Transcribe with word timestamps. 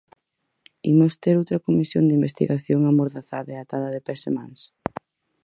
¿Imos 0.91 1.13
ter 1.23 1.35
outra 1.37 1.63
comisión 1.67 2.03
de 2.05 2.17
investigación 2.19 2.79
amordazada 2.83 3.49
e 3.53 3.57
atada 3.59 3.89
de 3.95 4.01
pés 4.07 4.21
e 4.29 4.31
mans? 4.37 4.59